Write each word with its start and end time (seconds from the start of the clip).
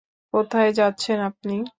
কোথায় 0.33 0.71
যাচ্ছেন 0.73 1.17
আপনি? 1.21 1.55